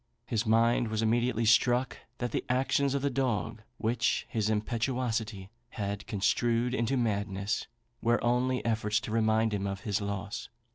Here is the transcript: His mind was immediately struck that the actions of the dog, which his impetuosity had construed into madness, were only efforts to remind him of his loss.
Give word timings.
His 0.25 0.47
mind 0.47 0.87
was 0.87 1.03
immediately 1.03 1.45
struck 1.45 1.95
that 2.17 2.31
the 2.31 2.43
actions 2.49 2.95
of 2.95 3.03
the 3.03 3.11
dog, 3.11 3.61
which 3.77 4.25
his 4.27 4.49
impetuosity 4.49 5.51
had 5.69 6.07
construed 6.07 6.73
into 6.73 6.97
madness, 6.97 7.67
were 8.01 8.23
only 8.23 8.65
efforts 8.65 8.99
to 9.01 9.11
remind 9.11 9.53
him 9.53 9.67
of 9.67 9.81
his 9.81 10.01
loss. 10.01 10.49